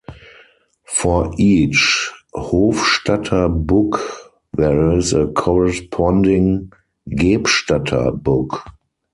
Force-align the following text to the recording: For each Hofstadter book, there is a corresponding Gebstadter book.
For 0.87 1.31
each 1.37 2.11
Hofstadter 2.35 3.53
book, 3.67 4.33
there 4.51 4.97
is 4.97 5.13
a 5.13 5.27
corresponding 5.27 6.71
Gebstadter 7.07 8.11
book. 8.23 8.63